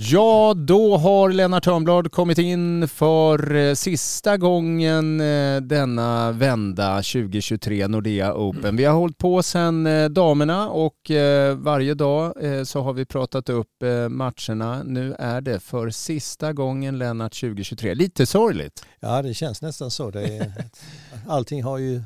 [0.00, 7.88] Ja, då har Lennart Törnblad kommit in för eh, sista gången eh, denna vända 2023
[7.88, 8.76] Nordea Open.
[8.76, 11.10] Vi har hållit på sedan eh, damerna och
[11.56, 12.34] varje dag
[12.64, 13.70] så har vi pratat upp
[14.08, 14.82] matcherna.
[14.82, 17.94] Nu är det för sista gången Lennart 2023.
[17.94, 18.86] Lite sorgligt.
[19.00, 20.10] Ja, det känns nästan så.
[20.10, 20.52] Det är,
[21.26, 22.02] allting har ju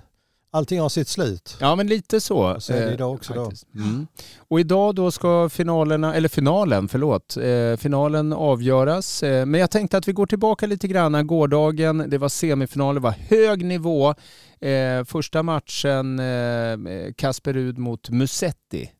[0.52, 1.56] allting har sitt slut.
[1.60, 2.60] Ja, men lite så.
[2.60, 3.52] så är det idag också då.
[3.74, 4.06] Mm.
[4.38, 9.22] Och idag då ska finalerna, eller finalen, förlåt, eh, finalen avgöras.
[9.22, 11.26] Eh, men jag tänkte att vi går tillbaka lite grann.
[11.26, 14.14] Gårdagen, det var semifinal, det var hög nivå.
[14.60, 18.90] Eh, första matchen, eh, Kasper Rud mot Musetti.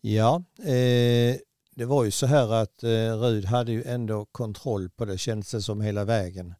[0.00, 1.36] Ja, eh,
[1.76, 5.50] det var ju så här att eh, Rud hade ju ändå kontroll på det, kändes
[5.50, 6.54] det som hela vägen.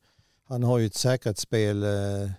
[0.48, 2.30] Han har ju ett säkerhetsspel eh,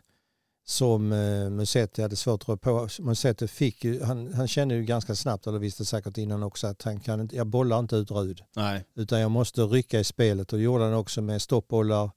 [0.67, 2.87] som eh, Musetti hade svårt att rå på.
[2.99, 6.83] Musetti fick ju, han, han kände ju ganska snabbt, eller visste säkert innan också, att
[6.83, 8.41] han kan inte, jag bollar inte ut Rud.
[8.55, 8.85] Nej.
[8.95, 12.11] Utan jag måste rycka i spelet och det gjorde han också med stoppbollar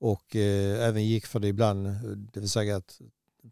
[0.00, 1.88] och eh, även gick för det ibland,
[2.32, 3.00] det vill säga att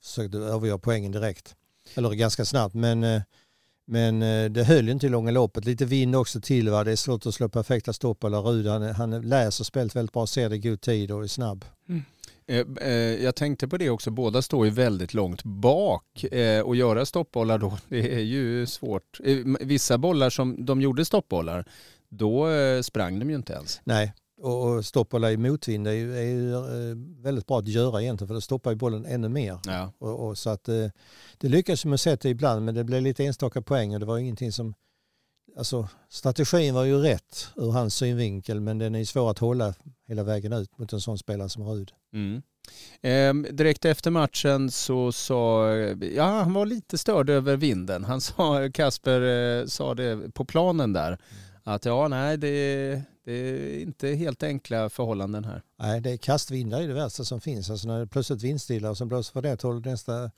[0.03, 1.57] försökte övergöra poängen direkt.
[1.95, 3.23] Eller ganska snabbt, men, eh,
[3.87, 5.65] men eh, det höll ju inte i långa loppet.
[5.65, 6.85] Lite vind också till, va?
[6.85, 8.41] det är svårt att slå perfekta stoppbollar.
[8.41, 11.65] Rud han, han läser spelet väldigt bra, ser det i god tid och är snabb.
[11.89, 12.03] Mm.
[12.47, 16.77] Eh, eh, jag tänkte på det också, båda står ju väldigt långt bak eh, och
[16.77, 19.21] göra stoppbollar då, det är ju svårt.
[19.61, 21.65] Vissa bollar som de gjorde stoppbollar,
[22.09, 22.49] då
[22.83, 23.81] sprang de ju inte ens.
[23.85, 26.55] Nej, och stoppbollar i motvind är ju, är ju
[27.23, 29.59] väldigt bra att göra egentligen för det stoppar ju bollen ännu mer.
[29.65, 29.93] Ja.
[29.99, 30.65] Och, och så att
[31.39, 34.53] det lyckas med sättet ibland men det blev lite enstaka poäng och det var ingenting
[34.53, 34.75] som
[35.57, 39.75] Alltså strategin var ju rätt ur hans synvinkel men den är svår att hålla
[40.09, 41.93] hela vägen ut mot en sån spelare som Rud.
[42.13, 42.43] Mm.
[43.01, 45.73] Eh, direkt efter matchen så sa,
[46.15, 48.05] ja han var lite störd över vinden.
[48.05, 49.21] Han sa, Kasper
[49.61, 51.52] eh, sa det på planen där, mm.
[51.65, 55.63] Att ja nej det, det är inte helt enkla förhållanden här.
[55.77, 57.71] Nej, det är kastvindar är det värsta som finns.
[57.71, 60.31] Alltså när det plötsligt vindstilla och sen blåser för det hållet nästa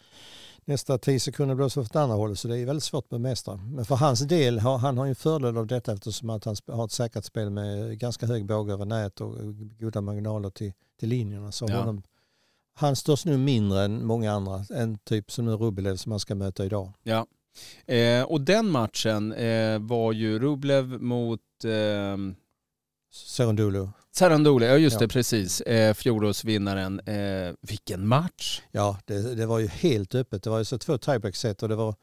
[0.64, 3.56] nästa tio sekunder blåser åt andra hållet så det är väldigt svårt att bemästra.
[3.56, 6.56] Men för hans del, har, han har ju en fördel av detta eftersom att han
[6.68, 9.36] har ett säkert spel med ganska hög båge över nät och
[9.80, 11.52] goda marginaler till, till linjerna.
[11.52, 11.78] Så ja.
[11.78, 12.02] honom,
[12.74, 16.34] han störs nu mindre än många andra, en typ som nu Rublev som man ska
[16.34, 16.92] möta idag.
[17.02, 17.26] Ja,
[17.86, 22.16] eh, och den matchen eh, var ju Rublev mot eh...
[23.12, 23.88] Serendulu.
[24.16, 25.60] Sarandoli, ja just det, precis.
[25.60, 27.00] Eh, fjolårsvinnaren.
[27.00, 28.62] Eh, vilken match!
[28.70, 30.42] Ja, det, det, var ju helt öppet.
[30.42, 31.94] Det var ju så två tiebreak-set och det var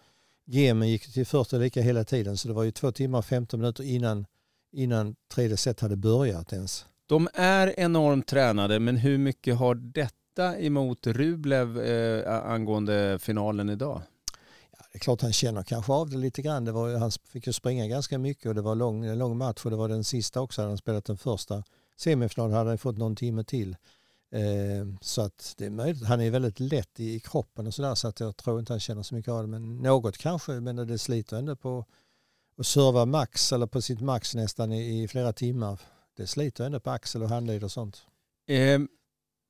[0.46, 3.60] gemen gick till första lika hela tiden så det var ju två timmar och 15
[3.60, 4.26] minuter innan,
[4.72, 6.86] innan tredje set hade börjat ens.
[7.06, 14.02] De är enormt tränade men hur mycket har detta emot Rublev eh, angående finalen idag?
[14.92, 16.66] Det är klart han känner kanske av det lite grann.
[16.66, 19.66] Det var, han fick ju springa ganska mycket och det var lång, en lång match
[19.66, 20.62] och det var den sista också.
[20.62, 21.64] Hade Han spelat den första
[21.98, 23.76] semifinalen hade han fått någon timme till.
[24.32, 26.04] Eh, så att det är möjligt.
[26.04, 29.04] Han är väldigt lätt i kroppen och sådär så att jag tror inte han känner
[29.04, 29.48] så mycket av det.
[29.48, 31.86] Men något kanske, men det sliter ändå på
[32.58, 35.82] att serva max eller på sitt max nästan i, flera timmar.
[36.18, 38.06] Det sliter ändå på axel och handled och sånt.
[38.48, 38.80] Eh,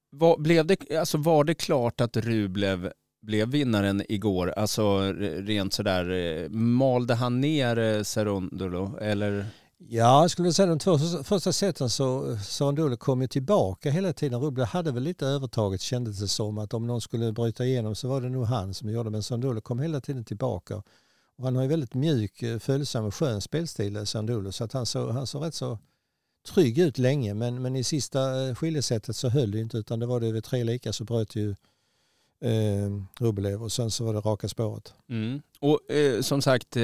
[0.10, 4.54] var, blev det, alltså var det klart att Rublev blev vinnaren igår?
[4.58, 9.46] Alltså rent sådär, eh, malde han ner eh, Serondolo eller?
[9.90, 14.40] Ja, jag skulle säga de två första seten så Sarandole kom ju tillbaka hela tiden.
[14.40, 18.08] Rubble hade väl lite övertaget kändes det som att om någon skulle bryta igenom så
[18.08, 19.12] var det nog han som gjorde det.
[19.12, 20.84] Men Sarandole kom hela tiden tillbaka.
[21.38, 24.86] Och han har ju väldigt mjuk, eh, följsam och skön spelstil eh, så att han
[24.86, 25.80] såg, han såg rätt så
[26.48, 27.34] trygg ut länge.
[27.34, 30.42] Men, men i sista eh, skiljesättet så höll det inte utan det var det över
[30.42, 31.56] tre lika så bröt ju
[32.42, 34.94] eh, Rublev och sen så var det raka spåret.
[35.10, 35.42] Mm.
[35.60, 36.82] Och eh, som sagt, eh,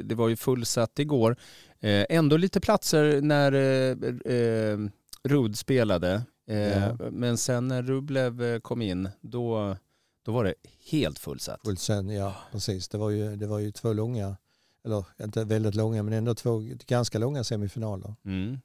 [0.00, 1.36] det var ju fullsatt igår.
[1.80, 4.78] Eh, ändå lite platser när eh, eh,
[5.22, 6.22] Rud spelade.
[6.46, 7.10] Ja.
[7.10, 9.76] Men sen när Rublev kom in, då,
[10.24, 10.54] då var det
[10.90, 11.60] helt fullsatt.
[11.64, 12.88] Fullsatt, ja precis.
[12.88, 14.36] Det var, ju, det var ju två långa,
[14.84, 18.14] eller inte väldigt långa, men ändå två ganska långa semifinaler.
[18.24, 18.58] Mm.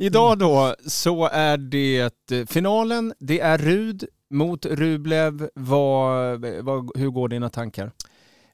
[0.00, 2.12] Idag då så är det
[2.50, 5.50] finalen, det är Rud mot Rublev.
[5.54, 7.92] Vad, vad, hur går dina tankar?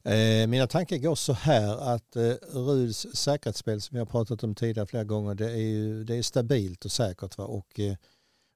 [0.04, 4.86] Eh, mina tankar går så här att eh, Ruds säkerhetsspel som jag pratat om tidigare
[4.86, 7.38] flera gånger det är, ju, det är stabilt och säkert.
[7.38, 7.44] Va?
[7.44, 7.94] Och eh,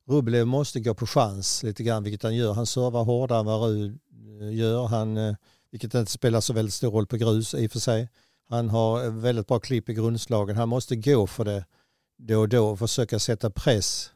[0.09, 2.53] Rublev måste gå på chans lite grann vilket han gör.
[2.53, 3.99] Han servar hårdare än vad Rud
[4.41, 4.87] eh, gör.
[4.87, 5.35] Han, eh,
[5.71, 8.09] vilket inte spelar så väldigt stor roll på grus i och för sig.
[8.49, 10.57] Han har eh, väldigt bra klipp i grundslagen.
[10.57, 11.65] Han måste gå för det
[12.19, 14.11] då och då och försöka sätta press.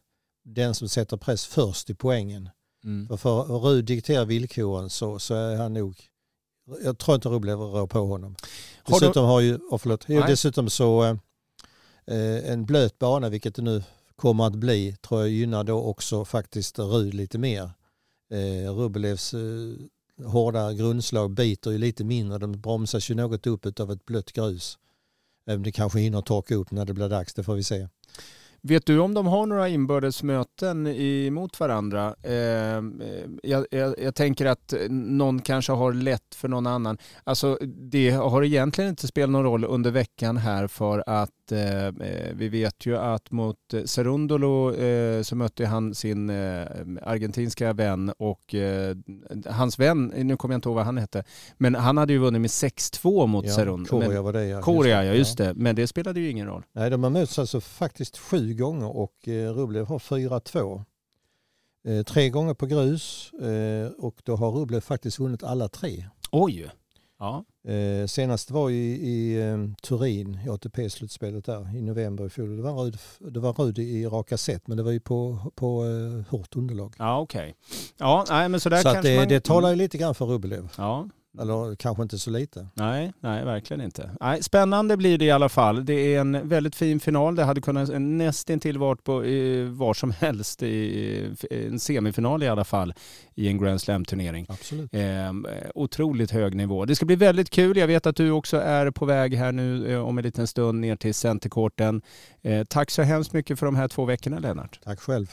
[0.44, 2.48] Den som sätter press först i poängen.
[2.84, 3.08] Mm.
[3.08, 5.96] För, för Rud dikterar villkoren så, så är han nog
[6.84, 8.36] jag tror inte Rublev rör på honom.
[8.86, 9.48] Dessutom har, du...
[9.48, 11.18] har ju, oh, förlåt, dessutom så,
[12.10, 13.82] Eh, en blöt bana, vilket det nu
[14.16, 17.70] kommer att bli, tror jag gynnar då också faktiskt Rud lite mer.
[18.30, 23.92] Eh, Rubelevs eh, hårda grundslag biter ju lite mindre, de bromsas ju något upp av
[23.92, 24.78] ett blött grus.
[25.46, 27.88] Även det kanske hinner torka upp när det blir dags, det får vi se.
[28.62, 32.14] Vet du om de har några inbördes möten emot varandra?
[32.22, 32.82] Eh,
[33.42, 36.98] jag, jag, jag, tänker att någon kanske har lätt för någon annan.
[37.24, 37.58] Alltså
[37.90, 41.92] det har egentligen inte spelat någon roll under veckan här för att eh,
[42.32, 46.66] vi vet ju att mot Serundolo eh, så mötte han sin eh,
[47.02, 48.96] argentinska vän och eh,
[49.46, 51.24] hans vän, nu kommer jag inte ihåg vad han hette,
[51.58, 54.06] men han hade ju vunnit med 6-2 mot ja, Serundolo.
[54.06, 54.62] Korea var det ja.
[54.62, 55.54] Korea, ja just det.
[55.54, 56.64] Men det spelade ju ingen roll.
[56.72, 60.84] Nej, de har mötts alltså faktiskt sju gånger och eh, Rublev har 4-2.
[61.84, 66.04] Eh, tre gånger på grus eh, och då har Rublev faktiskt vunnit alla tre.
[66.30, 66.70] Oj!
[67.18, 67.44] Ja.
[68.06, 69.38] Senast var i, i
[69.82, 72.56] Turin i ATP-slutspelet där i november i fjol.
[72.56, 75.84] Det var Rud, det var Rud i raka set men det var ju på, på
[76.28, 76.94] hårt underlag.
[76.98, 77.40] Ja okej.
[77.40, 77.54] Okay.
[77.98, 79.28] Ja, nej, men så där så att det, man...
[79.28, 80.68] det talar ju lite grann för Rublev.
[80.76, 81.08] Ja,
[81.38, 82.66] eller kanske inte så lite.
[82.74, 84.10] Nej, nej verkligen inte.
[84.20, 85.84] Nej, spännande blir det i alla fall.
[85.84, 87.34] Det är en väldigt fin final.
[87.34, 89.12] Det hade kunnat nästintill varit på
[89.70, 92.94] var som helst i en semifinal i alla fall
[93.34, 94.46] i en Grand Slam-turnering.
[94.48, 94.94] Absolut.
[94.94, 95.32] Eh,
[95.74, 96.84] otroligt hög nivå.
[96.84, 97.76] Det ska bli väldigt kul.
[97.76, 100.80] Jag vet att du också är på väg här nu eh, om en liten stund
[100.80, 102.02] ner till Centercourten.
[102.42, 104.80] Eh, tack så hemskt mycket för de här två veckorna Lennart.
[104.84, 105.30] Tack själv.